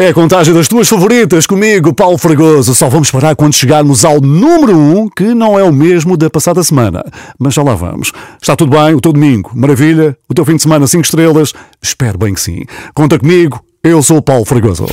[0.00, 2.72] É a contagem das tuas favoritas comigo, Paulo Fragoso.
[2.72, 6.62] Só vamos parar quando chegarmos ao número 1, que não é o mesmo da passada
[6.62, 7.04] semana.
[7.36, 8.12] Mas já lá vamos.
[8.40, 8.94] Está tudo bem?
[8.94, 9.50] O teu domingo?
[9.56, 10.16] Maravilha?
[10.28, 11.52] O teu fim de semana 5 estrelas?
[11.82, 12.62] Espero bem que sim.
[12.94, 13.60] Conta comigo.
[13.82, 14.86] Eu sou o Paulo Fragoso.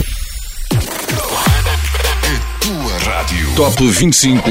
[2.59, 3.55] Tua rádio.
[3.55, 4.49] Top 25.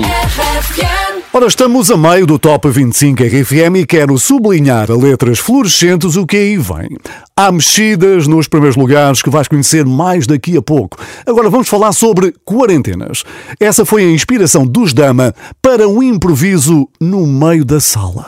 [1.36, 6.24] Ora, estamos a meio do Top 25 RFM e quero sublinhar a letras fluorescentes o
[6.24, 6.96] que aí vem.
[7.36, 10.96] Há mexidas nos primeiros lugares que vais conhecer mais daqui a pouco.
[11.26, 13.24] Agora vamos falar sobre quarentenas.
[13.58, 18.26] Essa foi a inspiração dos Dama para um improviso no meio da sala.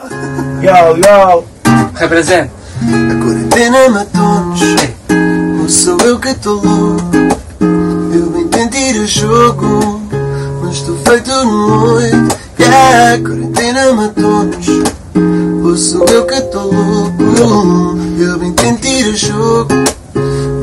[0.61, 1.45] Yo, yo,
[1.95, 2.51] Represente.
[2.81, 4.61] a quarentena matou-nos.
[5.61, 7.15] Ou sou eu que estou louco?
[8.13, 10.01] Eu ir a jogo,
[10.61, 12.46] mas estou feito no oito.
[12.59, 14.67] Yeah, a quarentena matou-nos.
[15.63, 17.97] Ou sou eu que estou louco?
[18.19, 19.73] Eu bem tentei ir a jogo,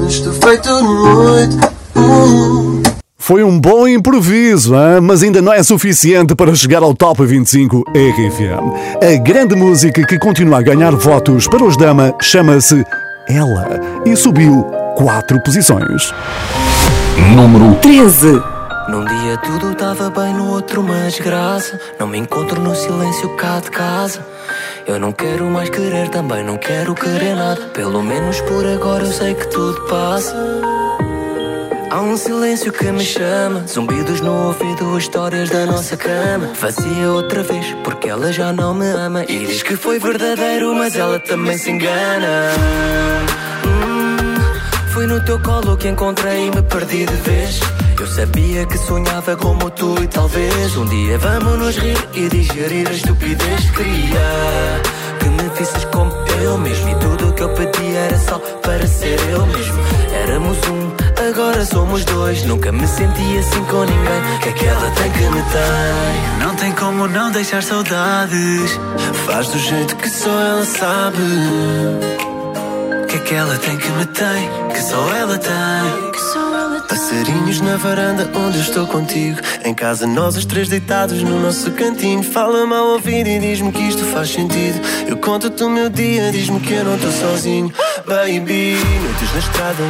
[0.00, 1.56] mas estou feito no oito.
[1.97, 2.83] Uh.
[3.17, 5.00] Foi um bom improviso, hein?
[5.00, 9.03] mas ainda não é suficiente para chegar ao Top 25 RFM.
[9.03, 12.84] A grande música que continua a ganhar votos para os Dama chama-se
[13.27, 14.62] Ela e subiu
[14.97, 16.12] quatro posições.
[17.34, 18.53] Número 13.
[18.88, 21.80] Num dia tudo estava bem, no outro uma desgraça.
[21.98, 24.24] Não me encontro no silêncio cá de casa.
[24.86, 27.60] Eu não quero mais querer, também não quero querer nada.
[27.72, 30.34] Pelo menos por agora eu sei que tudo passa.
[31.91, 36.50] Há um silêncio que me chama, zumbidos no ouvido, histórias da nossa cama.
[36.60, 39.24] Vazia outra vez, porque ela já não me ama.
[39.28, 42.50] E diz que foi verdadeiro, mas ela também se engana.
[43.64, 44.34] Hum,
[44.92, 47.60] Foi no teu colo que encontrei e me perdi de vez.
[48.00, 52.87] Eu sabia que sonhava como tu e talvez um dia vamos nos rir e digerir
[52.87, 53.71] a estupidez.
[53.71, 54.82] Queria
[55.21, 56.12] que me visses como
[56.43, 59.78] eu mesmo e tudo o que eu pedi era só para ser eu mesmo.
[60.22, 60.93] Éramos um,
[61.28, 62.44] agora somos dois.
[62.44, 64.38] Nunca me senti assim com ninguém.
[64.43, 66.47] Que aquela tem que me tem.
[66.47, 68.78] Não tem como não deixar saudades.
[69.25, 71.19] Faz do jeito que só ela sabe.
[73.09, 76.13] Que aquela tem que me tem, que só ela tem.
[76.94, 79.41] Passarinhos na varanda onde estou contigo.
[79.65, 82.22] Em casa, nós os três deitados no nosso cantinho.
[82.22, 84.81] Fala-me ao ouvido e diz-me que isto faz sentido.
[85.09, 87.72] Eu conto-te o meu dia, diz-me que eu não estou sozinho.
[88.06, 89.83] Baby, noites na estrada,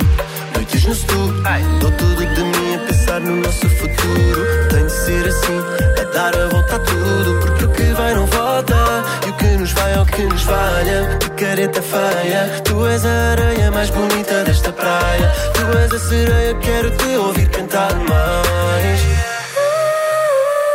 [0.54, 1.34] noites no sul.
[1.78, 4.69] Dou tudo de mim a pensar no nosso futuro.
[4.70, 7.38] Tem de ser assim, a dar a volta a tudo.
[7.41, 8.75] Porque o que vai não volta.
[9.28, 9.32] E
[9.64, 11.19] nos vai é o que nos valha.
[11.19, 15.32] Que careta feia, tu és a areia mais bonita desta praia.
[15.54, 19.00] Tu és a sereia, quero te ouvir cantar mais.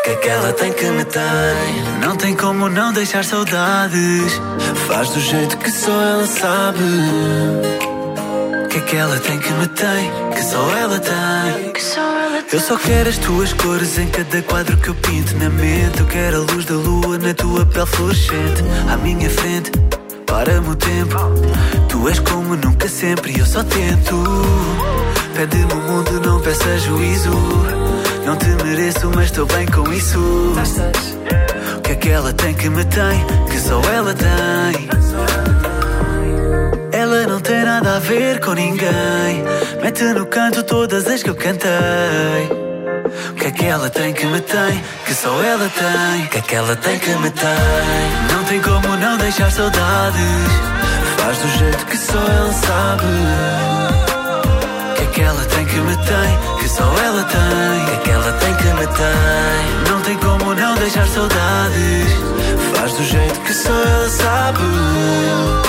[0.03, 2.01] Que aquela tem que me tem.
[2.01, 4.41] Não tem como não deixar saudades.
[4.87, 7.88] Faz do jeito que só ela sabe.
[8.69, 11.73] Que aquela tem que me tem, que só ela tem.
[12.51, 15.99] Eu só quero as tuas cores em cada quadro que eu pinto na mente.
[15.99, 18.63] Eu quero a luz da lua na tua pele fluorescente.
[18.91, 19.71] À minha frente,
[20.25, 21.17] para-me o tempo.
[21.87, 24.15] Tu és como nunca sempre e eu só tento.
[25.35, 27.31] Pede-me o mundo, não peça juízo.
[28.25, 30.19] Não te mereço, mas estou bem com isso.
[31.77, 35.68] O que aquela tem que me tem, que só ela tem.
[37.11, 39.43] Ela não tem nada a ver com ninguém.
[39.81, 41.71] Mete no canto todas as que eu cantei.
[43.31, 44.83] O que é que ela tem que me tem?
[45.07, 46.25] Que só ela tem.
[46.25, 47.49] O que é que ela tem que me tem?
[48.31, 50.21] Não tem como não deixar saudades.
[51.17, 53.05] Faz do jeito que só ela sabe.
[54.91, 56.59] O que é que ela tem que me tem?
[56.59, 57.81] Que só ela tem.
[57.81, 59.91] O que é que ela tem que me tem?
[59.91, 62.13] Não tem como não deixar saudades.
[62.75, 65.68] Faz do jeito que só ela sabe.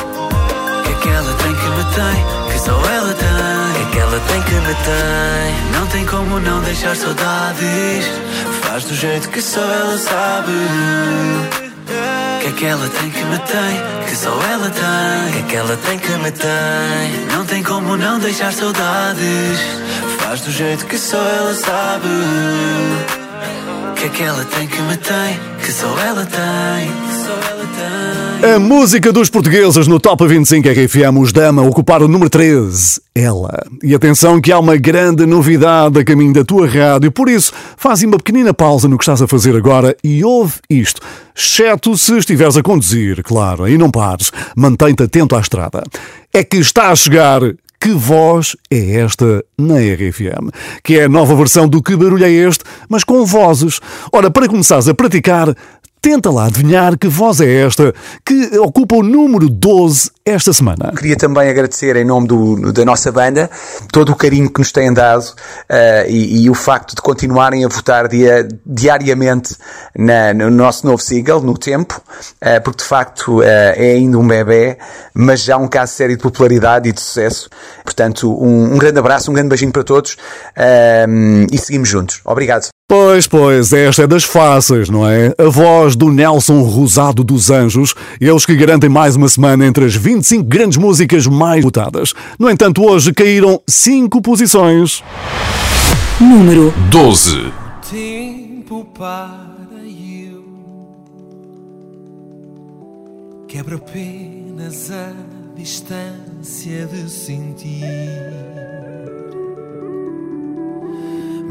[0.90, 2.52] É que ela tem que me tem?
[2.52, 3.82] Que só ela tem.
[3.82, 5.72] É que ela tem que me tem?
[5.72, 8.06] Não tem como não deixar saudades.
[8.62, 10.52] Faz do jeito que só ela sabe.
[12.40, 14.04] Que é que ela tem que me tem?
[14.08, 15.32] Que só ela tem.
[15.32, 17.26] Que é que ela tem que me tem?
[17.32, 19.60] Não tem como não deixar saudades.
[20.19, 23.19] Faz do jeito que só ela sabe.
[24.00, 26.91] Que é que ela tem que me tem, que só ela tem,
[27.23, 27.69] só ela
[28.41, 28.55] tem.
[28.55, 33.62] A música dos portugueses no Top 25 RFM, os Dama, ocuparam o número 13, ela.
[33.82, 38.02] E atenção que há uma grande novidade a caminho da tua rádio, por isso faz
[38.02, 41.03] uma pequenina pausa no que estás a fazer agora e ouve isto.
[41.37, 45.82] Exceto se estiveres a conduzir, claro, e não pares, mantém-te atento à estrada.
[46.32, 47.43] É que está a chegar
[47.81, 50.50] que voz é esta na RFM?
[50.85, 53.81] Que é a nova versão do Que Barulho é Este, mas com vozes.
[54.12, 55.56] Ora, para começares a praticar,
[56.02, 57.94] Tenta lá adivinhar que voz é esta
[58.25, 60.93] que ocupa o número 12 esta semana.
[60.97, 63.50] Queria também agradecer, em nome do, da nossa banda,
[63.93, 67.69] todo o carinho que nos têm dado uh, e, e, o facto de continuarem a
[67.69, 69.56] votar dia, diariamente
[69.94, 72.00] na, no nosso novo single, no tempo,
[72.43, 74.79] uh, porque de facto uh, é ainda um bebê,
[75.12, 77.50] mas já um caso sério de popularidade e de sucesso.
[77.85, 80.17] Portanto, um, um grande abraço, um grande beijinho para todos
[81.53, 82.20] e seguimos juntos.
[82.25, 82.70] Obrigado.
[82.90, 85.32] Pois, pois, esta é das fáceis, não é?
[85.38, 89.94] A voz do Nelson Rosado dos Anjos, eles que garantem mais uma semana entre as
[89.94, 92.12] 25 grandes músicas mais votadas.
[92.37, 95.04] No entanto, hoje caíram 5 posições.
[96.20, 97.52] Número 12.
[97.88, 99.46] Tempo para
[99.84, 100.43] eu
[103.46, 105.12] quebra apenas a
[105.54, 107.84] distância de sentir.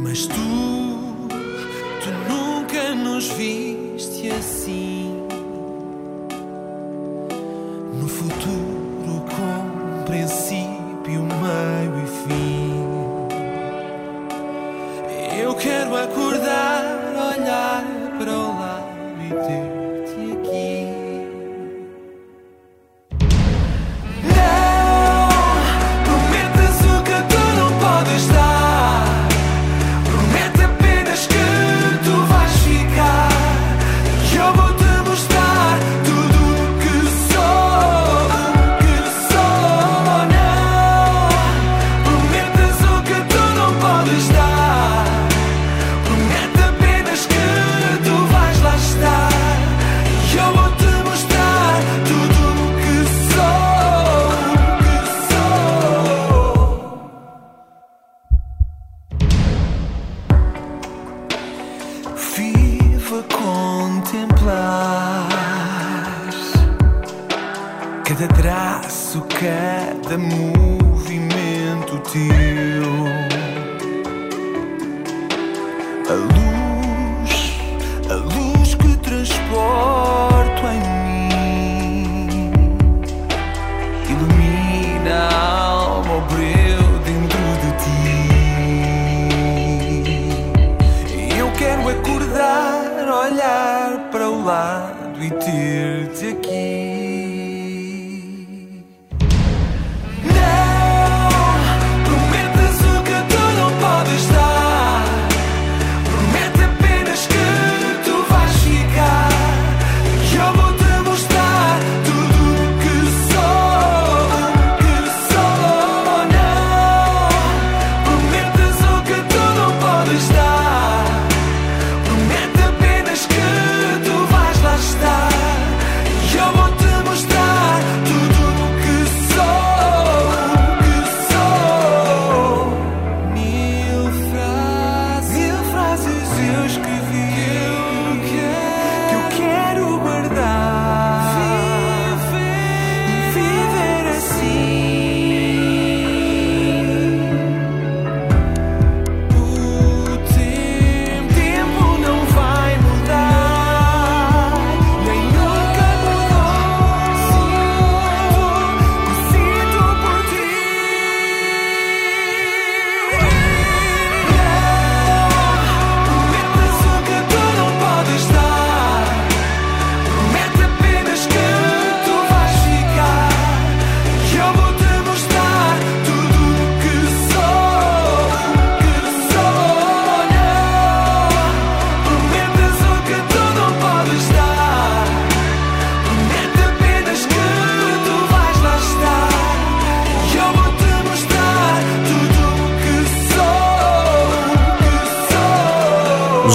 [0.03, 0.88] Mas tu
[2.95, 5.27] nos viste assim.
[7.93, 12.69] No futuro com princípio, meio e fim.
[15.41, 16.83] Eu quero acordar,
[17.35, 17.83] olhar
[18.17, 18.87] para o lado
[19.21, 19.78] e ter.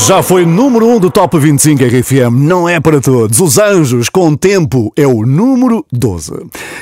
[0.06, 3.40] Já foi número 1 um do Top 25 RFM, não é para todos.
[3.40, 6.30] Os Anjos com Tempo é o número 12.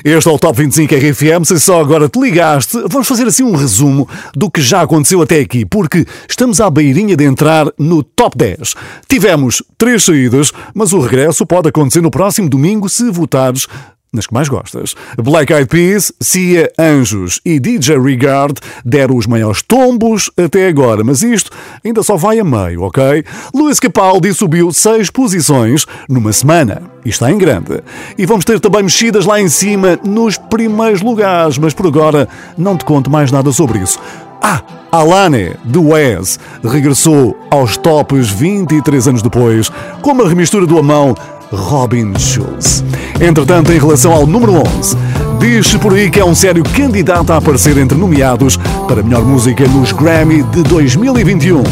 [0.04, 1.44] Este é o Top 25 RFM.
[1.44, 5.38] Se só agora te ligaste, vamos fazer assim um resumo do que já aconteceu até
[5.38, 8.74] aqui, porque estamos à beirinha de entrar no Top 10.
[9.08, 13.68] Tivemos três saídas, mas o regresso pode acontecer no próximo domingo se votares
[14.12, 14.94] nas que mais gostas.
[15.16, 21.22] Black Eyed Peas, Cia Anjos e DJ Regard deram os maiores tombos até agora, mas
[21.22, 21.50] isto
[21.84, 23.24] ainda só vai a meio, ok?
[23.54, 26.82] Luís Capaldi subiu seis posições numa semana.
[27.04, 27.82] E está em grande.
[28.16, 32.76] E vamos ter também mexidas lá em cima nos primeiros lugares, mas por agora não
[32.76, 33.98] te conto mais nada sobre isso.
[34.42, 39.70] Ah, Alane, de Wes, regressou aos tops 23 anos depois,
[40.02, 41.14] com uma remistura do Amão
[41.52, 42.82] Robin Schulz.
[43.20, 44.96] Entretanto, em relação ao número 11,
[45.38, 48.56] diz-se por aí que é um sério candidato a aparecer entre nomeados
[48.88, 51.62] para melhor música nos Grammy de 2021.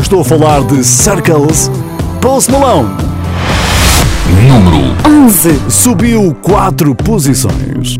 [0.00, 1.70] Estou a falar de Circles,
[2.20, 2.94] Post Malone.
[4.48, 5.60] Número 11.
[5.68, 7.96] Subiu 4 posições.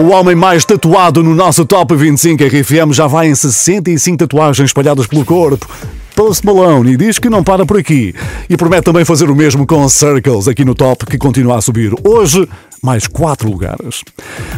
[0.00, 2.92] O homem mais tatuado no nosso Top 25 RFM.
[2.92, 5.68] Já vai em 65 tatuagens espalhadas pelo corpo.
[6.16, 8.14] Post Malone e diz que não para por aqui.
[8.48, 11.92] E promete também fazer o mesmo com Circles aqui no top, que continua a subir.
[12.02, 12.48] Hoje,
[12.82, 14.02] mais 4 lugares.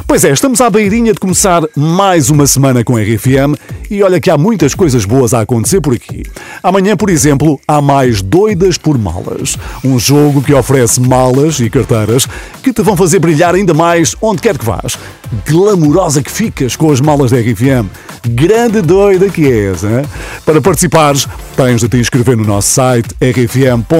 [0.06, 3.58] Pois é, estamos à beirinha de começar mais uma semana com RFM
[3.92, 6.22] e olha que há muitas coisas boas a acontecer por aqui.
[6.62, 9.58] Amanhã, por exemplo, há mais Doidas por Malas.
[9.84, 12.26] Um jogo que oferece malas e carteiras
[12.62, 14.98] que te vão fazer brilhar ainda mais onde quer que vás.
[15.46, 17.86] Glamurosa que ficas com as malas da RFM.
[18.30, 20.06] Grande doida que és, hein?
[20.46, 23.92] Para participares, tens de te inscrever no nosso site rfm.sapo.pt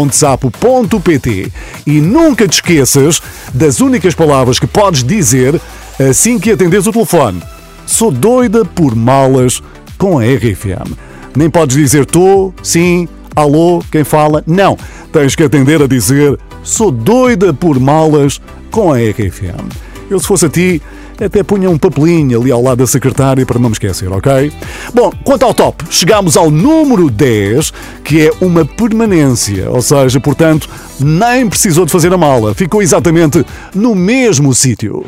[1.86, 3.20] e nunca te esqueças
[3.52, 5.60] das únicas palavras que podes dizer
[5.98, 7.42] assim que atendes o telefone.
[7.84, 9.60] Sou doida por malas
[10.02, 10.96] com a RFM.
[11.36, 13.06] Nem podes dizer tô, sim,
[13.36, 14.42] alô, quem fala.
[14.44, 14.76] Não.
[15.12, 19.62] Tens que atender a dizer sou doida por malas com a RFM.
[20.10, 20.82] Eu, se fosse a ti,
[21.20, 24.52] até punha um papelinho ali ao lado da secretária para não me esquecer, ok?
[24.92, 30.68] Bom, quanto ao top, chegamos ao número 10, que é uma permanência, ou seja, portanto,
[30.98, 35.06] nem precisou de fazer a mala, ficou exatamente no mesmo sítio.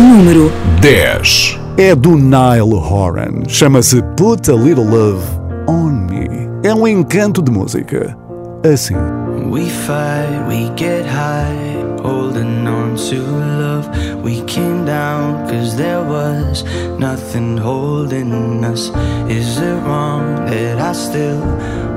[0.00, 0.50] Número
[0.80, 1.63] 10.
[1.76, 5.24] É do Nile Horan, chama-se Put a Little Love
[5.66, 6.28] on Me.
[6.62, 8.16] É um encanto de música.
[8.72, 8.94] Assim.
[9.50, 13.63] We fight, we get high, holding on to love.
[14.22, 16.64] We came down cause there was
[16.98, 18.90] nothing holding us.
[19.28, 21.40] Is it wrong that I still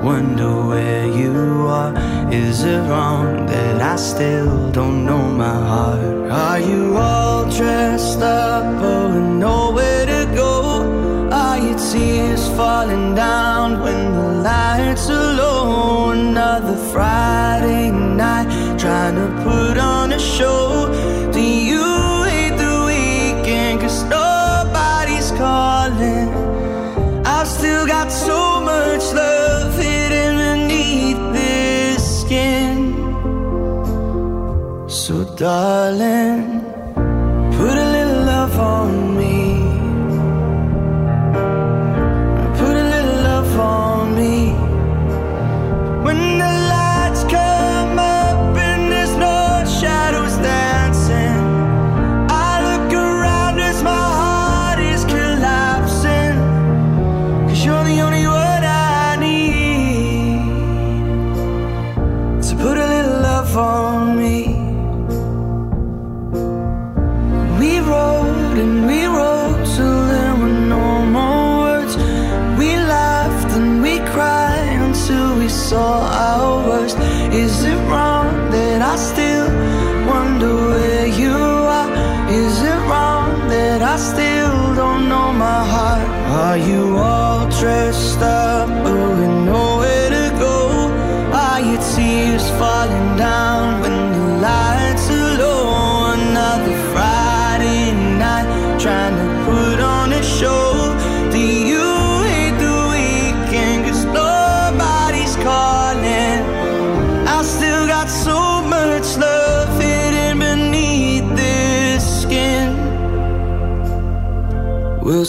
[0.03, 1.93] wonder where you are?
[2.31, 6.31] Is it wrong that I still don't know my heart?
[6.31, 8.65] Are you all dressed up,
[9.13, 11.29] with nowhere to go?
[11.31, 16.11] Are your tears falling down when the lights are low?
[16.11, 21.06] Another Friday night, trying to put on a show.
[28.09, 32.77] So much love hidden beneath this skin.
[34.87, 36.61] So, darling,
[37.57, 39.56] put a little love on me.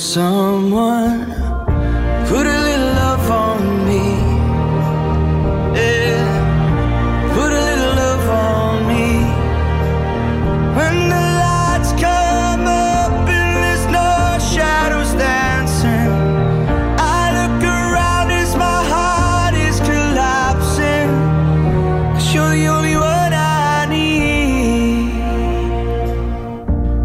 [0.09, 1.27] Someone
[2.29, 4.07] put a little love on me?
[5.77, 6.25] Yeah,
[7.35, 9.09] put a little love on me.
[10.79, 16.11] When the lights come up and there's no shadows dancing,
[16.99, 21.11] I look around as my heart is collapsing.
[22.15, 25.13] Cause you're the only one I need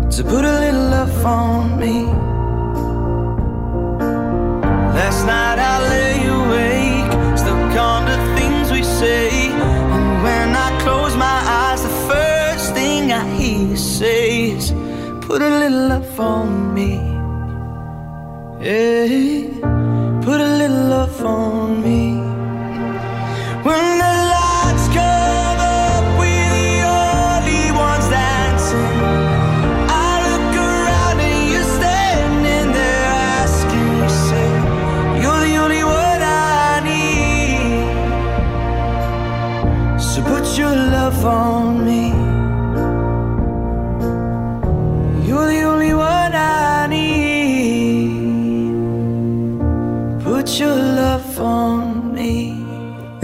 [0.10, 2.23] to put a little love on me.
[15.34, 16.92] Put a little love on me.
[18.62, 19.48] Yeah,
[20.22, 21.63] put a little love on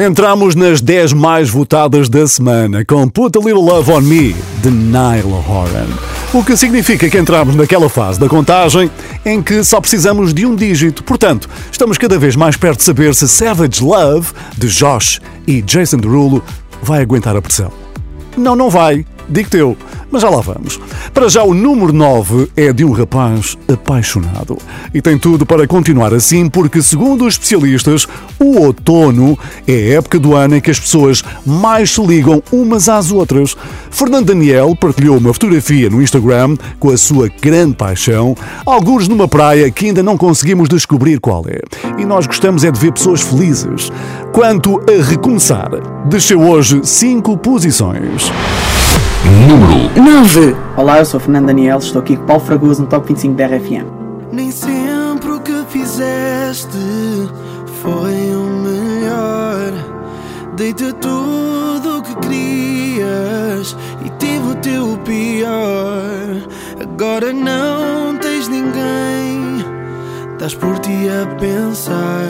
[0.09, 4.71] Entramos nas 10 mais votadas da semana com Put a Little Love on Me, de
[4.71, 5.85] Nile Horan.
[6.33, 8.89] O que significa que entramos naquela fase da contagem
[9.23, 11.03] em que só precisamos de um dígito.
[11.03, 15.97] Portanto, estamos cada vez mais perto de saber se Savage Love, de Josh e Jason
[15.97, 16.43] Derulo,
[16.81, 17.71] vai aguentar a pressão.
[18.35, 19.05] Não, não vai.
[19.29, 19.77] Digo-te eu,
[20.11, 20.79] mas já lá vamos.
[21.13, 24.57] Para já, o número 9 é de um rapaz apaixonado.
[24.91, 28.07] E tem tudo para continuar assim, porque, segundo os especialistas,
[28.39, 29.37] o outono
[29.67, 33.55] é a época do ano em que as pessoas mais se ligam umas às outras.
[33.91, 39.69] Fernando Daniel partilhou uma fotografia no Instagram com a sua grande paixão, alguns numa praia
[39.69, 41.61] que ainda não conseguimos descobrir qual é.
[42.01, 43.91] E nós gostamos é de ver pessoas felizes.
[44.33, 45.69] Quanto a recomeçar,
[46.07, 48.31] desceu hoje 5 posições.
[49.25, 50.55] Número 9.
[50.77, 53.47] Olá, eu sou o Fernando Daniel, estou aqui com Paulo Fragoso no Top 25 da
[53.47, 53.85] RFM.
[54.31, 56.77] Nem sempre o que fizeste
[57.81, 59.73] foi o melhor.
[60.55, 66.47] Dei-te tudo o que querias e tive o teu pior.
[66.81, 69.65] Agora não tens ninguém.
[70.33, 72.25] Estás por ti a pensar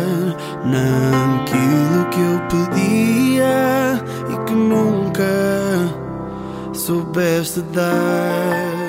[0.66, 5.59] naquilo que eu pedia e que nunca
[6.90, 8.80] soubeste dar.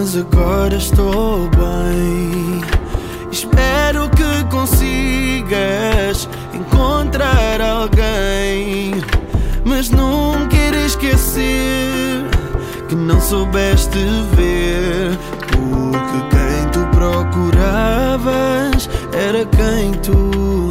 [0.00, 2.62] mas agora estou bem.
[3.30, 8.94] Espero que consigas encontrar alguém,
[9.62, 12.24] mas nunca irei esquecer
[12.88, 13.98] que não soubeste
[14.34, 15.18] ver.
[15.52, 20.70] Porque quem tu procuravas era quem tu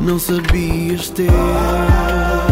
[0.00, 2.45] não sabias ter.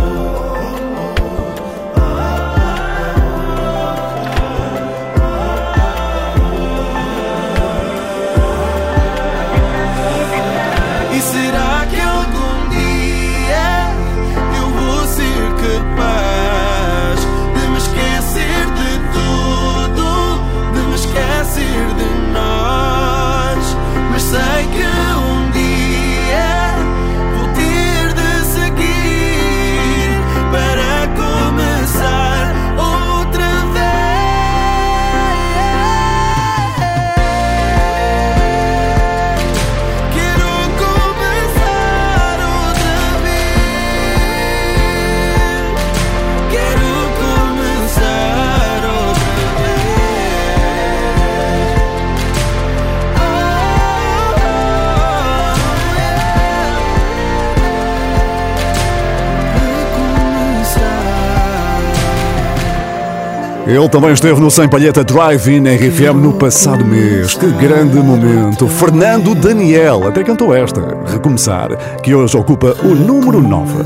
[63.74, 67.34] Ele também esteve no Sem Palheta Drive-In RFM no passado mês.
[67.34, 68.68] Que grande momento.
[68.68, 73.84] Fernando Daniel até cantou esta, Recomeçar, que hoje ocupa o número 9.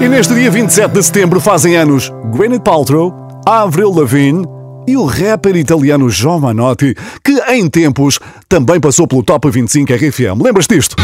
[0.00, 3.12] E neste dia 27 de setembro fazem anos Gwyneth Paltrow,
[3.44, 4.46] Avril Lavigne
[4.86, 10.40] e o rapper italiano Giovanotti, que em tempos também passou pelo Top 25 RFM.
[10.40, 10.94] Lembras disto?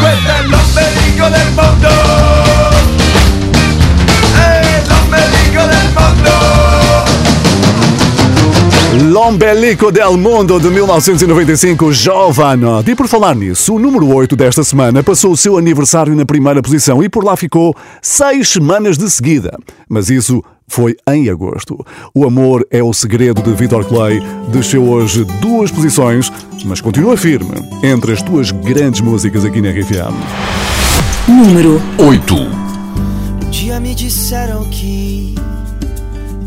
[9.13, 12.93] L'Ombelico del Mundo de 1995, Giovanotti.
[12.93, 16.63] E por falar nisso, o número 8 desta semana passou o seu aniversário na primeira
[16.63, 19.55] posição e por lá ficou seis semanas de seguida.
[19.87, 21.79] Mas isso foi em agosto.
[22.15, 26.33] O Amor é o Segredo de Vitor Clay desceu hoje duas posições,
[26.65, 30.15] mas continua firme entre as tuas grandes músicas aqui na RFM.
[31.29, 35.35] Número 8 Um dia me disseram que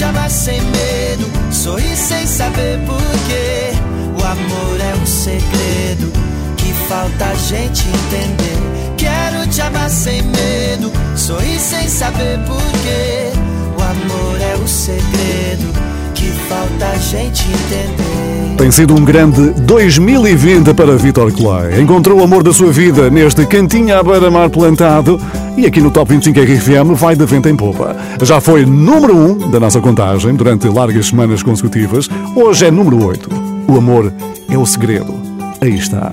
[0.00, 3.76] Te amar sem medo, sorrir sem saber porquê.
[4.18, 6.10] O amor é um segredo
[6.56, 8.96] que falta a gente entender.
[8.96, 13.28] Quero te amar sem medo, sorrir sem saber porquê.
[13.76, 15.70] O amor é o segredo
[16.14, 18.56] que falta a gente entender.
[18.56, 21.78] Tem sido um grande 2020 para Vitor Clay.
[21.78, 25.20] Encontrou o amor da sua vida neste cantinho à beira-mar plantado
[25.60, 27.94] e aqui no Top 25 RFM vai de vento em popa.
[28.22, 32.08] Já foi número 1 da nossa contagem durante largas semanas consecutivas.
[32.34, 33.28] Hoje é número 8.
[33.68, 34.10] O amor
[34.48, 35.14] é o segredo.
[35.60, 36.12] Aí está.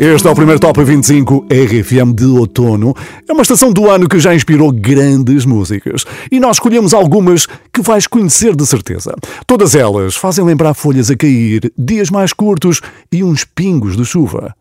[0.00, 2.94] Este é o primeiro Top 25 RFM de outono.
[3.28, 6.06] É uma estação do ano que já inspirou grandes músicas.
[6.32, 9.14] E nós escolhemos algumas que vais conhecer de certeza.
[9.46, 12.80] Todas elas fazem lembrar folhas a cair, dias mais curtos
[13.12, 14.54] e uns pingos de chuva.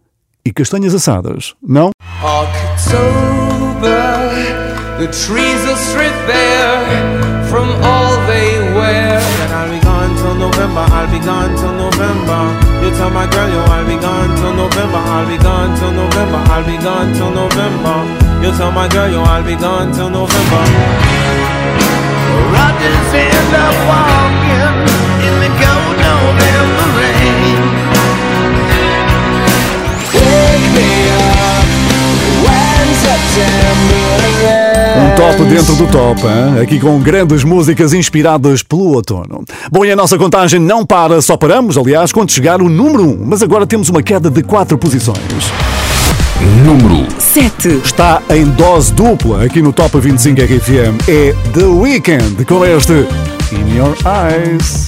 [0.44, 1.92] E castanhas assadas, não?
[3.78, 9.20] October, the trees are stripped bare from all they wear.
[9.22, 12.42] And I'll be gone till November, I'll be gone till November.
[12.84, 16.38] You tell my girl, yo, I'll be gone till November, I'll be gone till November,
[16.50, 17.98] I'll be gone till November.
[18.44, 20.64] You tell my girl, yo, I'll be gone till November.
[22.58, 24.88] I just end up walking
[25.22, 27.67] in the cold November rain.
[34.98, 36.62] Um top dentro do top, hein?
[36.62, 39.44] aqui com grandes músicas inspiradas pelo outono.
[39.72, 43.26] Bom, e a nossa contagem não para, só paramos, aliás, quando chegar o número 1,
[43.26, 45.18] mas agora temos uma queda de 4 posições.
[46.64, 47.82] Número 7.
[47.84, 51.10] Está em dose dupla aqui no Top 25 RFM.
[51.10, 53.08] É The Weeknd com este
[53.52, 54.88] In Your Eyes.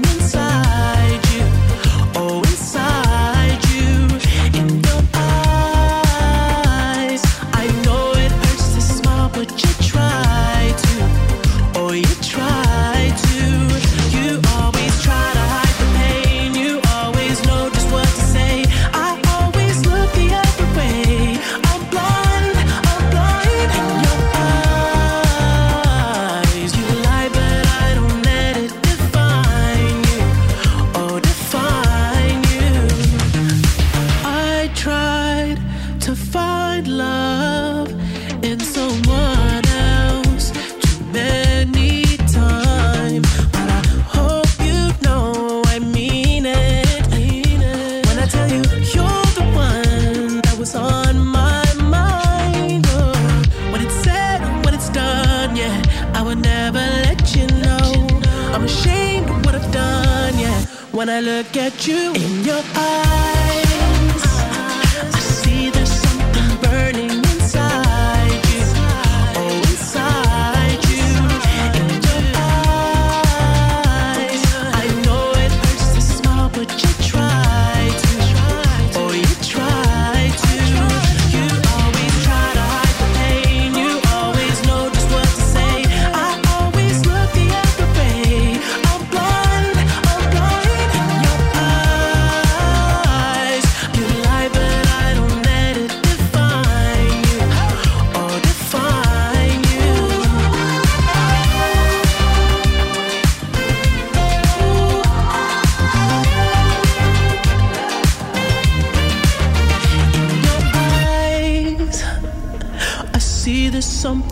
[61.87, 62.20] you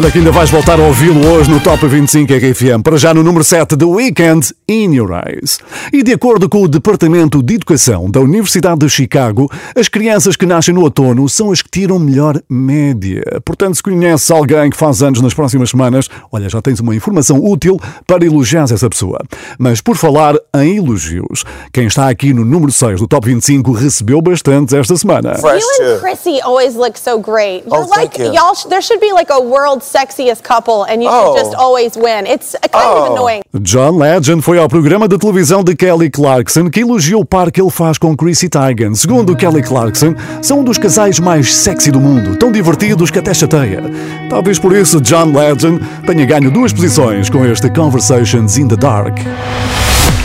[0.00, 2.80] Olha que ainda vais voltar a ouvi-lo hoje no Top 25 RFM.
[2.82, 5.58] Para já no número 7, The Weekend, In Your Eyes.
[5.92, 10.46] E de acordo com o Departamento de Educação da Universidade de Chicago, as crianças que
[10.46, 13.22] nascem no outono são as que tiram melhor média.
[13.44, 17.38] Portanto, se conheces alguém que faz anos nas próximas semanas, olha, já tens uma informação
[17.44, 19.20] útil para elogiar essa pessoa.
[19.58, 24.22] Mas por falar em elogios, quem está aqui no número 6 do Top 25 recebeu
[24.22, 25.34] bastantes esta semana.
[25.42, 27.64] You and Chrissy always look so great.
[27.66, 28.42] You're Oh, thank like you.
[28.42, 31.34] all sh- there should be like a world's sexiest couple, and you Oh.
[31.34, 32.26] should just always win.
[32.26, 33.40] It's kind of annoying.
[33.60, 37.60] John Legend foi ao programa de televisão de Kelly Clarkson que elogiou o par que
[37.60, 38.94] ele faz com Chrissy Teigen.
[38.94, 43.34] Segundo Kelly Clarkson, são um dos casais mais sexy do mundo, tão divertidos que até
[43.34, 43.82] chateia.
[44.28, 49.18] Talvez por isso John Legend tenha ganho duas posições com este Conversations in the Dark.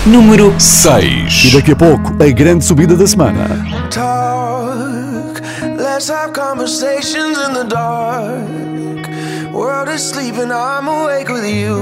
[0.05, 1.45] Número 6.
[1.45, 3.47] E daqui a pouco, a grande subida da semana.
[3.89, 5.41] talk.
[5.77, 8.54] Let's have conversations in the dark.
[9.55, 11.77] World is sleeping, I'm awake with you.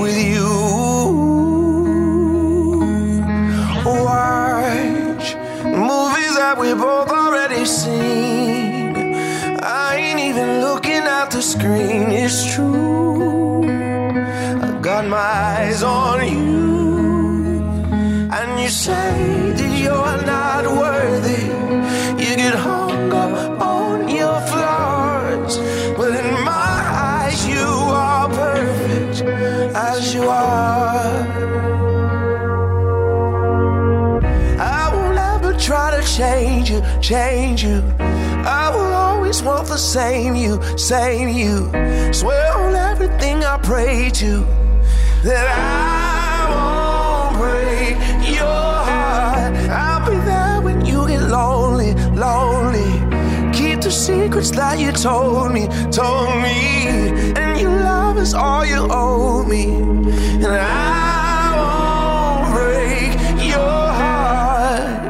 [0.00, 0.50] With you.
[3.84, 5.26] Watch
[5.64, 8.94] movies that we both already seen.
[9.64, 13.64] I ain't even looking at the screen, it's true.
[13.68, 15.16] I got my
[15.56, 17.64] eyes on you.
[18.38, 19.10] And you say
[19.58, 21.46] that you're not worthy.
[22.22, 23.75] You get hung up on
[29.76, 31.20] as you are.
[34.58, 37.82] I won't ever try to change you, change you.
[37.98, 41.70] I will always want the same you, same you.
[42.12, 44.46] Swear on everything I pray to
[45.24, 47.98] that I won't break
[54.26, 56.98] secrets that you told me, told me.
[57.40, 59.64] And your love is all you owe me.
[60.44, 63.12] And I won't break
[63.52, 65.02] your heart.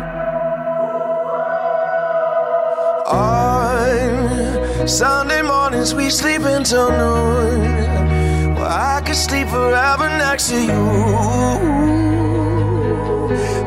[3.08, 8.54] On Sunday mornings we sleep until noon.
[8.54, 10.84] Well, I could sleep forever next to you.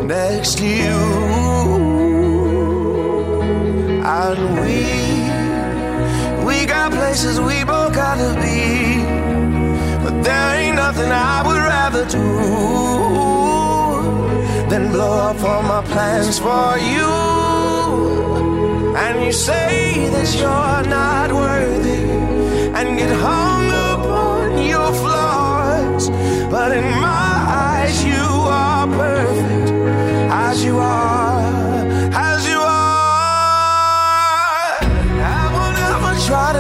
[0.05, 0.99] Next to you.
[4.21, 5.09] And we,
[6.60, 9.04] we got places we both gotta be.
[10.04, 12.26] But there ain't nothing I would rather do
[14.69, 17.12] than blow up all my plans for you.
[19.04, 22.04] And you say that you're not worthy
[22.78, 26.10] and get hung up on your flaws.
[26.54, 27.36] But in my
[27.67, 28.28] eyes, you
[28.62, 29.69] are perfect
[30.48, 31.28] as you are,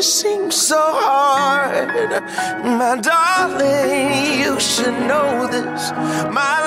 [0.00, 2.24] it seems so hard.
[2.64, 5.92] My darling, you should know this.
[6.32, 6.59] My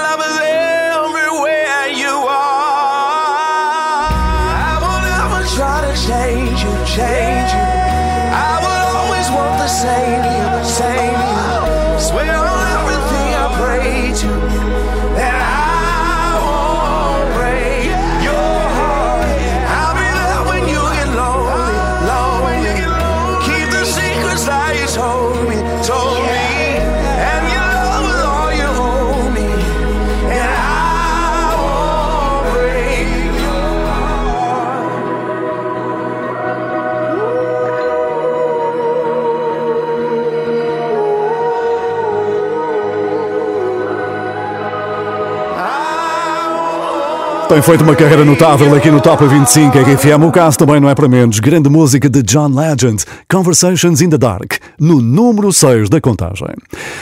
[47.64, 50.24] feito uma carreira notável aqui no Top 25 RFM.
[50.28, 51.40] O caso também não é para menos.
[51.40, 56.48] Grande música de John Legend, Conversations in the Dark, no número 6 da contagem.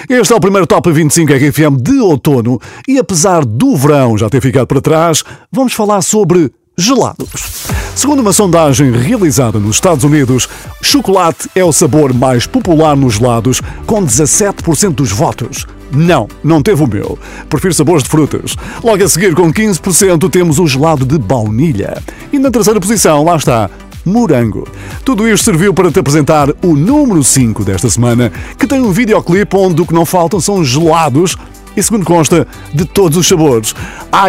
[0.08, 4.40] Este é o primeiro Top 25 RFM de outono e apesar do verão já ter
[4.40, 7.61] ficado para trás, vamos falar sobre gelados.
[7.96, 10.48] Segundo uma sondagem realizada nos Estados Unidos,
[10.82, 15.68] chocolate é o sabor mais popular nos gelados, com 17% dos votos.
[15.92, 17.20] Não, não teve o meu.
[17.50, 18.56] Prefiro sabores de frutas.
[18.82, 22.02] Logo a seguir, com 15%, temos o gelado de baunilha.
[22.32, 23.70] E na terceira posição, lá está,
[24.06, 24.68] morango.
[25.04, 29.56] Tudo isto serviu para te apresentar o número 5 desta semana, que tem um videoclipe
[29.56, 31.36] onde o que não faltam são gelados
[31.76, 33.74] e, segundo consta, de todos os sabores.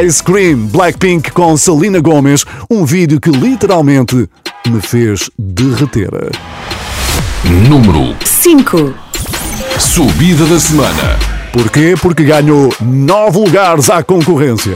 [0.05, 4.29] Ice Cream Blackpink com Selena Gomez, um vídeo que literalmente
[4.67, 6.11] me fez derreter.
[7.69, 8.95] Número 5
[9.79, 11.19] Subida da semana.
[11.53, 11.95] Porquê?
[12.01, 14.75] Porque ganhou nove lugares à concorrência.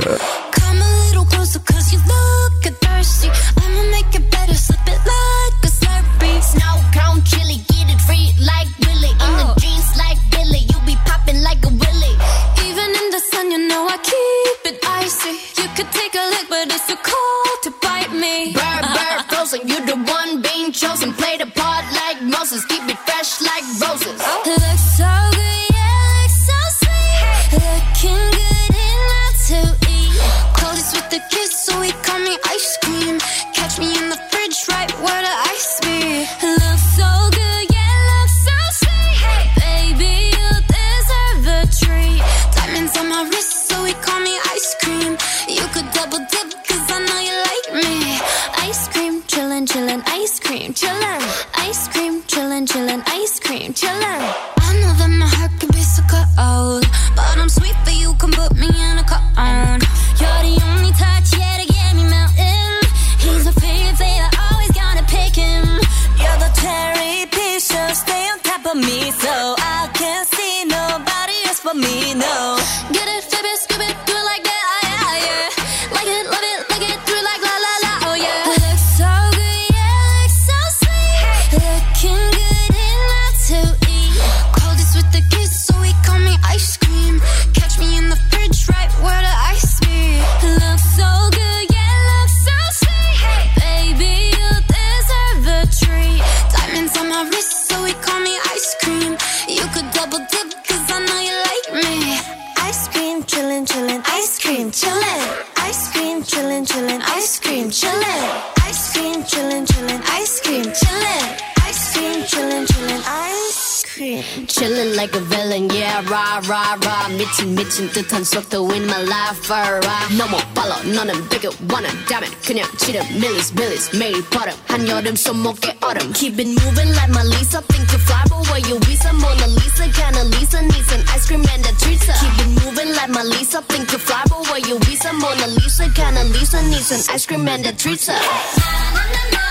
[115.96, 117.10] villain, yeah, rah, rah, rah.
[117.18, 120.18] 미친, 미친 듯한 속도 in my life, alright.
[120.18, 124.56] 너무 빨라, 너는 되게 원한다면 그냥 치름, 밀리스, 밀리스, 매일 버릇.
[124.68, 126.14] 한여름 손목에 얼음.
[126.14, 127.62] Keep it moving like my Lisa.
[127.68, 129.14] Think you fly, but where you visa?
[129.14, 132.02] Mona Lisa, kinda Lisa, needs an ice cream and a treat.
[132.02, 133.62] Keep it moving like my Lisa.
[133.68, 135.14] Think you fly, but where you visa?
[135.14, 138.02] Mona Lisa, kinda Lisa, needs an ice cream and a treat.
[138.02, 139.45] Ice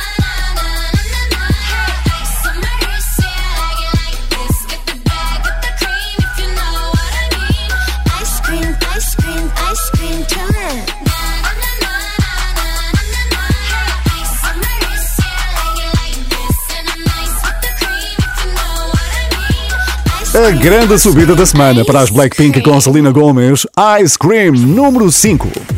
[20.35, 23.65] A grande subida da semana para as Blackpink com Selena Gomez,
[24.01, 25.74] Ice Cream número 5.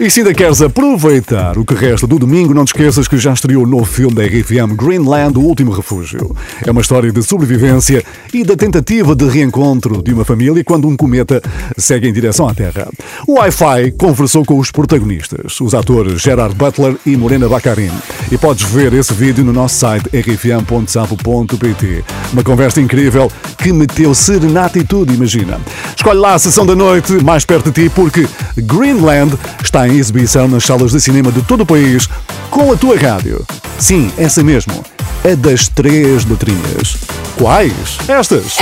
[0.00, 3.34] E se ainda queres aproveitar o que resta do domingo, não te esqueças que já
[3.34, 6.34] estreou o novo filme da RFM Greenland, O Último Refúgio.
[6.66, 10.96] É uma história de sobrevivência e da tentativa de reencontro de uma família quando um
[10.96, 11.42] cometa
[11.76, 12.88] segue em direção à Terra.
[13.28, 17.92] O Wi-Fi conversou com os protagonistas, os atores Gerard Butler e Morena Baccarin.
[18.32, 22.04] E podes ver esse vídeo no nosso site rfm.sapo.pt.
[22.32, 25.60] Uma conversa incrível que meteu serenata e tudo, imagina.
[25.94, 28.26] Escolhe lá a sessão da noite mais perto de ti porque
[28.56, 32.08] Greenland está em exibição nas salas de cinema de todo o país
[32.50, 33.44] com a tua rádio.
[33.78, 34.84] Sim, essa mesmo.
[35.24, 36.96] A das três letrinhas.
[37.36, 37.98] Quais?
[38.08, 38.56] Estas.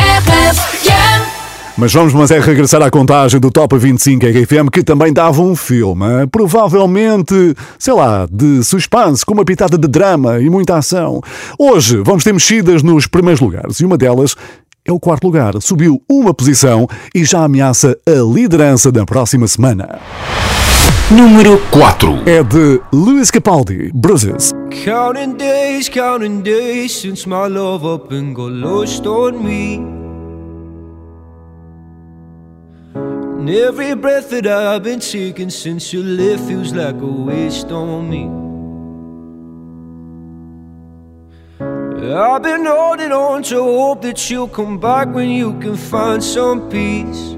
[1.77, 5.55] Mas vamos, mas é regressar à contagem do Top 25 RFM que também dava um
[5.55, 11.21] filme, provavelmente, sei lá, de suspense, com uma pitada de drama e muita ação.
[11.57, 14.35] Hoje vamos ter mexidas nos primeiros lugares e uma delas
[14.85, 15.55] é o quarto lugar.
[15.61, 20.01] Subiu uma posição e já ameaça a liderança da próxima semana.
[21.11, 24.53] Número 4 É de Luis Capaldi, Bruises.
[24.85, 29.79] Counting days, counting days since my love up and got lost on me.
[32.95, 38.11] And every breath that I've been taking since you left feels like a waste on
[38.11, 38.29] me.
[42.15, 46.69] I've been holding on to hope that you'll come back when you can find some
[46.69, 47.38] peace.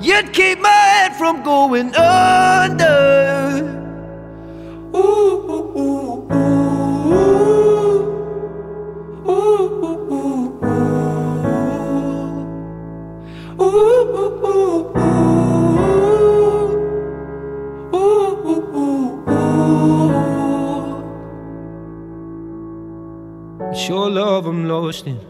[0.00, 2.90] You'd keep my head from going under.
[4.94, 4.98] Ooh,
[5.50, 6.00] ooh,
[24.10, 25.29] love I'm lost in.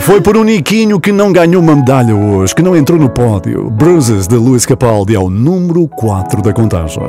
[0.00, 3.70] Foi por um Niquinho que não ganhou uma medalha hoje, que não entrou no pódio.
[3.70, 7.02] Bruises de Luís Capaldi é o número 4 da contagem.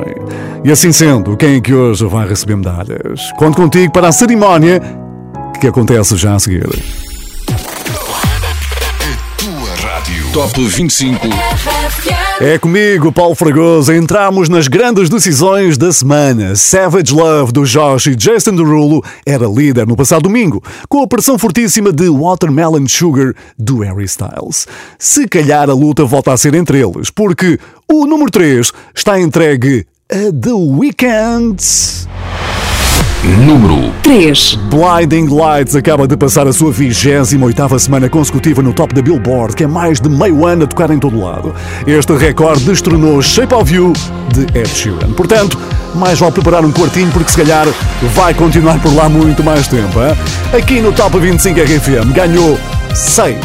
[0.62, 3.32] E assim sendo, quem é que hoje vai receber medalhas?
[3.38, 4.80] Conto contigo para a cerimónia
[5.60, 6.68] que acontece já a seguir.
[10.32, 11.26] Top 25.
[12.40, 13.92] É comigo, Paulo Fragoso.
[13.92, 16.56] Entramos nas grandes decisões da semana.
[16.56, 21.38] Savage Love do Josh e Jason Derulo era líder no passado domingo, com a pressão
[21.38, 24.66] fortíssima de Watermelon Sugar do Harry Styles.
[24.98, 27.58] Se calhar a luta volta a ser entre eles, porque
[27.90, 31.62] o número 3 está entregue a The Weeknd.
[33.24, 34.58] Número 3.
[34.68, 39.64] Blinding Lights acaba de passar a sua 28 semana consecutiva no top da Billboard, que
[39.64, 41.54] é mais de meio ano a tocar em todo lado.
[41.86, 43.94] Este recorde destronou Shape of You
[44.28, 45.12] de Ed Sheeran.
[45.12, 45.58] Portanto,
[45.94, 47.66] mais vale preparar um quartinho porque se calhar
[48.14, 50.00] vai continuar por lá muito mais tempo.
[50.02, 50.14] Hein?
[50.58, 52.58] Aqui no Top 25 RFM ganhou
[52.94, 53.38] 6.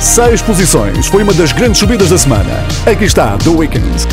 [0.00, 1.08] 6 posições.
[1.08, 2.64] Foi uma das grandes subidas da semana.
[2.86, 4.06] Aqui está The Weeknd.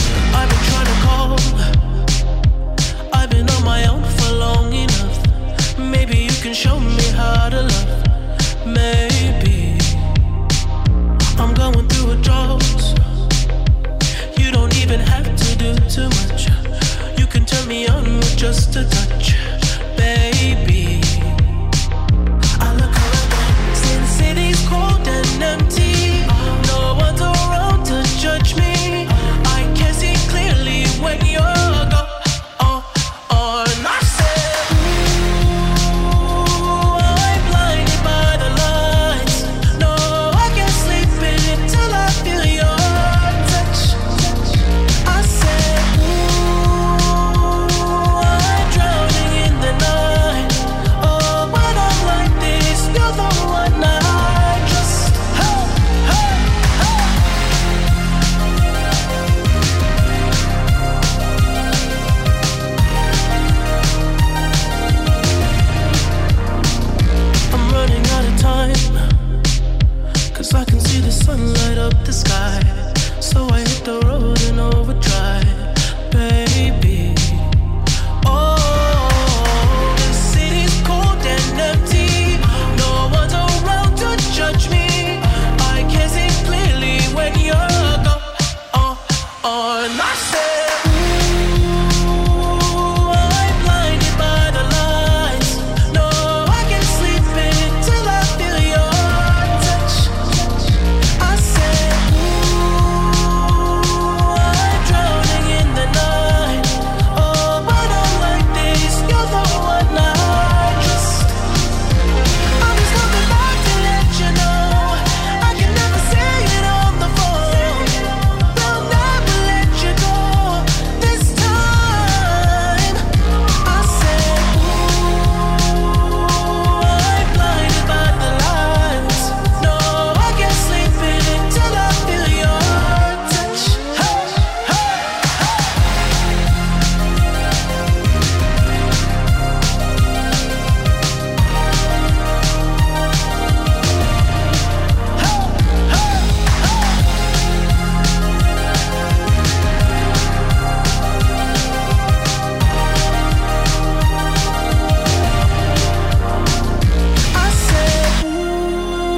[18.43, 19.02] Just a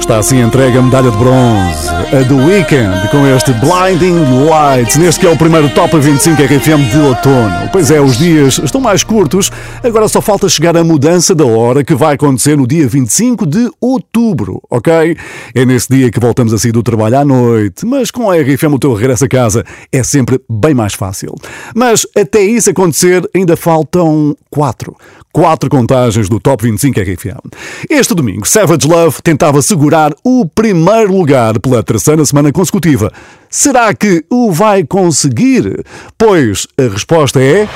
[0.06, 5.20] Está assim entregue a medalha de bronze a The Weeknd com este Blinding Lights, neste
[5.20, 7.68] que é o primeiro Top 25 RFM de outono.
[7.72, 9.50] Pois é, os dias estão mais curtos,
[9.82, 13.68] agora só falta chegar a mudança da hora que vai acontecer no dia 25 de
[13.80, 15.16] outubro, ok?
[15.52, 18.74] É nesse dia que voltamos a sair do trabalho à noite, mas com a RFM
[18.74, 21.34] o teu regresso a casa é sempre bem mais fácil.
[21.74, 24.94] Mas até isso acontecer ainda faltam quatro
[25.36, 27.50] quatro contagens do Top 25 RFM.
[27.90, 33.12] Este domingo, Savage Love tentava segurar o primeiro lugar pela terceira semana consecutiva.
[33.50, 35.84] Será que o vai conseguir?
[36.16, 37.68] Pois a resposta é.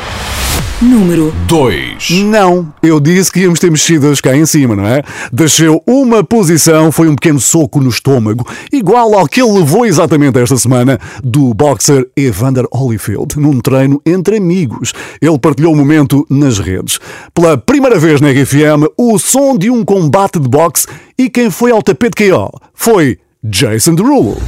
[0.82, 2.22] Número 2.
[2.24, 5.02] Não, eu disse que íamos ter mexidas cá em cima, não é?
[5.30, 10.38] Desceu uma posição, foi um pequeno soco no estômago, igual ao que ele levou exatamente
[10.38, 14.94] esta semana do boxer Evander Holyfield, num treino entre amigos.
[15.20, 16.98] Ele partilhou o momento nas redes.
[17.34, 20.86] Pela primeira vez na RFM, o som de um combate de boxe
[21.18, 24.38] e quem foi ao tapete KO foi Jason Derulo.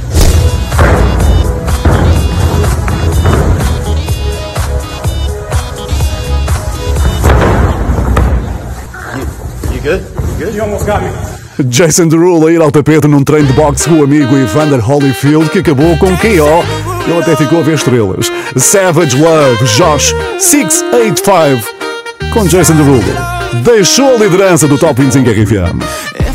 [9.83, 10.01] Good?
[10.01, 10.55] You good?
[10.55, 11.09] You almost got me.
[11.69, 15.49] Jason Derulo a ir ao tapete num treino de boxe com o amigo Evander Holyfield
[15.49, 16.63] que acabou com KO.
[17.07, 18.31] Ele até ficou a ver estrelas.
[18.57, 21.61] Savage Love, Josh 685
[22.33, 23.03] com Jason Derulo.
[23.63, 26.32] Deixou a liderança do Top 25 RFM.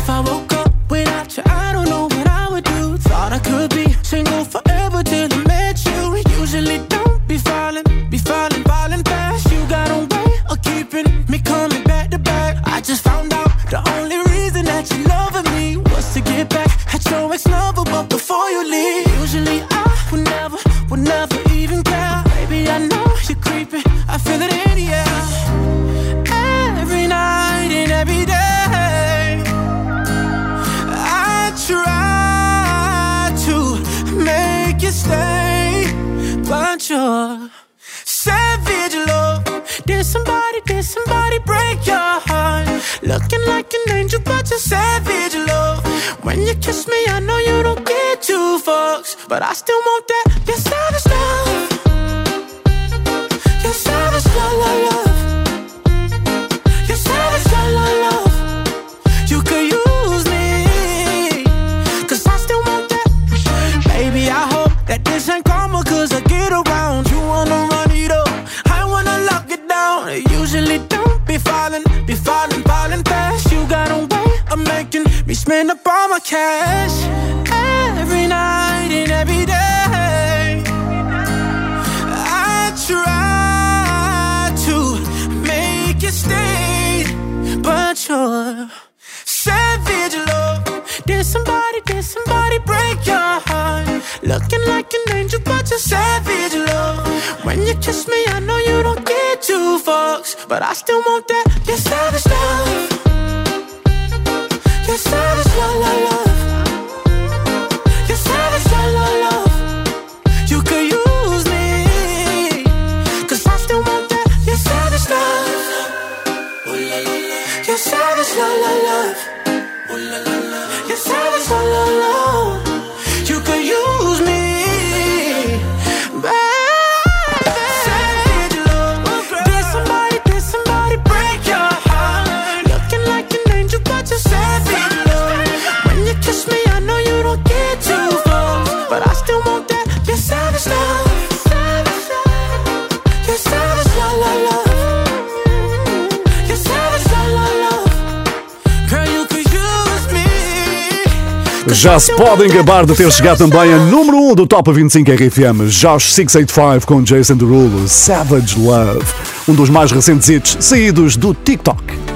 [151.71, 155.11] Já se podem gabar de ter chegado também a número 1 um do Top 25
[155.11, 159.05] RFM, Josh 685 com Jason Derulo, Savage Love,
[159.47, 162.08] um dos mais recentes hits saídos do TikTok.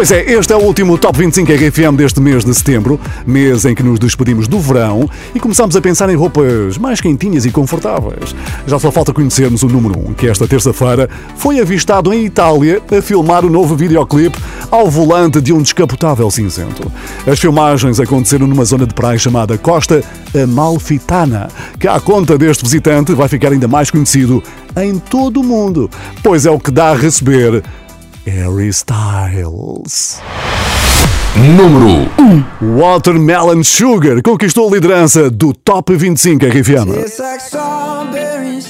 [0.00, 3.74] Pois é, este é o último Top 25 RFM deste mês de setembro, mês em
[3.74, 8.34] que nos despedimos do verão e começamos a pensar em roupas mais quentinhas e confortáveis.
[8.66, 13.02] Já só falta conhecermos o número 1, que esta terça-feira foi avistado em Itália a
[13.02, 14.38] filmar o novo videoclipe
[14.70, 16.90] ao volante de um descapotável cinzento.
[17.26, 20.02] As filmagens aconteceram numa zona de praia chamada Costa
[20.34, 21.48] Amalfitana,
[21.78, 24.42] que à conta deste visitante vai ficar ainda mais conhecido
[24.78, 25.90] em todo o mundo,
[26.22, 27.62] pois é o que dá a receber
[28.26, 30.20] Harry Styles.
[31.36, 32.10] Número
[32.60, 36.90] 1 Watermelon Sugar conquistou a liderança do Top 25 RFM.
[37.00, 38.68] It's like strawberries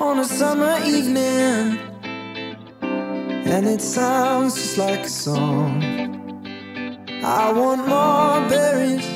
[0.00, 1.78] on a summer evening,
[2.82, 5.80] and it sounds just like a song.
[7.22, 9.06] I want more berries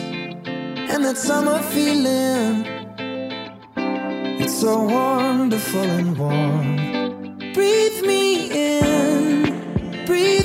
[0.88, 2.64] and that summer feeling.
[4.40, 6.76] It's so wonderful and warm.
[7.52, 8.87] Breathe me in,
[10.08, 10.37] breathe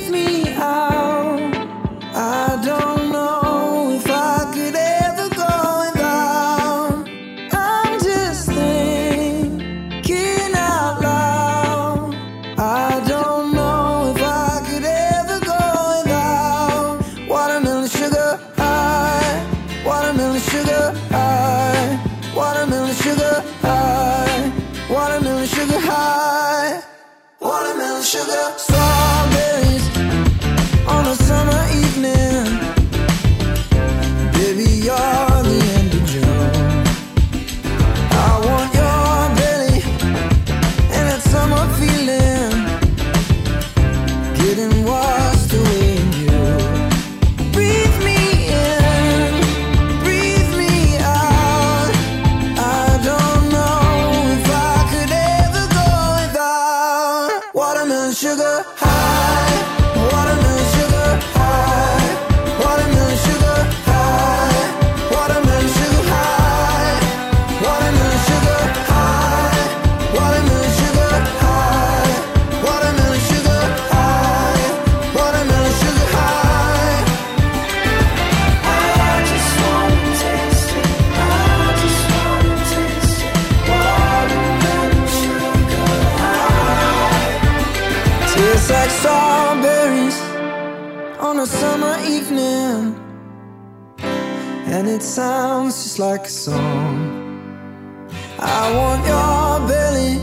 [98.38, 100.14] I want your belly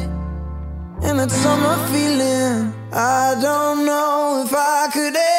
[1.08, 2.74] and that summer feeling.
[2.94, 5.31] I don't know if I could ever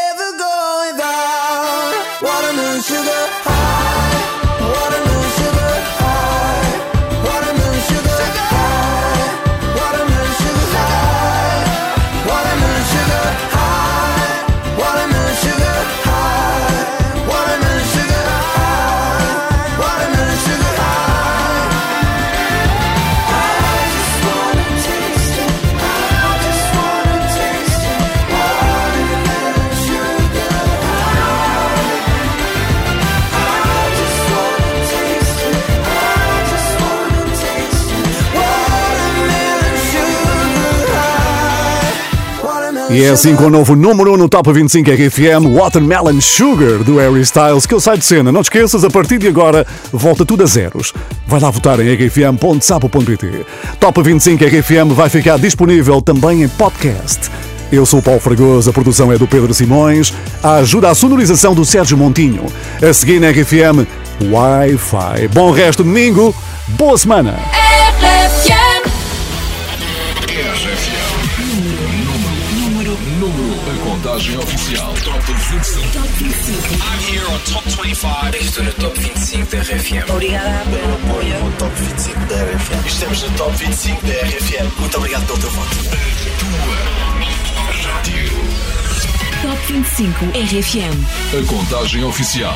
[42.92, 46.98] E é assim com o novo número 1 no Top 25 RFM, Watermelon Sugar, do
[46.98, 48.30] Harry Styles, que eu saio de cena.
[48.30, 50.92] Não te esqueças, a partir de agora, volta tudo a zeros.
[51.26, 53.46] Vai lá votar em rfm.sapo.pt.
[53.80, 57.30] Top 25 RFM vai ficar disponível também em podcast.
[57.72, 60.12] Eu sou o Paulo Fragoso, a produção é do Pedro Simões,
[60.42, 62.44] a ajuda à sonorização do Sérgio Montinho.
[62.86, 63.86] A seguir na RFM,
[64.30, 65.28] Wi-Fi.
[65.32, 66.34] Bom resto de domingo,
[66.76, 67.61] boa semana!
[74.22, 74.94] Contagem oficial.
[75.04, 75.92] Top 25.
[75.92, 76.82] Top 25.
[76.82, 78.36] I'm here on Top 25.
[78.36, 80.10] Estou no Top 25 da RFM.
[80.10, 82.86] Obrigada pelo apoio ao Top 25 da RFM.
[82.86, 84.80] Estamos no Top 25 da RFM.
[84.80, 85.76] Muito obrigado pelo teu voto.
[87.82, 88.30] Rádio.
[89.42, 91.40] Top 25 RFM.
[91.40, 92.54] A contagem oficial.